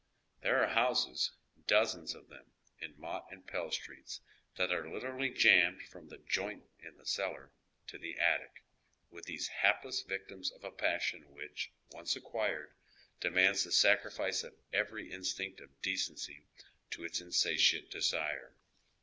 There 0.41 0.63
are 0.63 0.73
houses, 0.73 1.29
dozens 1.67 2.15
of 2.15 2.25
tliem, 2.25 2.45
in 2.79 2.95
Mott 2.99 3.27
and 3.31 3.45
Pell 3.45 3.69
Streets, 3.69 4.19
that 4.55 4.71
are 4.71 4.89
literally 4.91 5.29
jammed, 5.29 5.83
from 5.83 6.07
the 6.09 6.17
"joint" 6.17 6.63
in 6.79 6.97
the 6.97 7.05
cellar 7.05 7.51
to 7.85 7.99
the 7.99 8.17
attic, 8.17 8.63
with 9.11 9.25
these 9.25 9.47
hapless 9.47 10.01
victims 10.01 10.49
of 10.53 10.63
a 10.63 10.71
passion 10.71 11.25
whichj 11.35 11.67
once 11.91 12.15
oyGoogle 12.15 12.15
96 12.15 12.15
HOW 12.15 12.15
THK 12.15 12.15
OTHEK 12.15 12.15
HALF 12.15 12.15
LIVES. 12.15 12.15
acquired, 12.15 12.73
demands 13.19 13.63
the 13.63 13.71
sacrifice 13.71 14.43
of 14.43 14.55
every 14.73 15.11
instinct 15.11 15.59
of 15.59 15.81
decen 15.83 16.17
cy 16.17 16.41
to 16.89 17.03
its 17.05 17.21
insatiate 17.21 17.91
desii 17.91 18.49
e. 18.49 18.53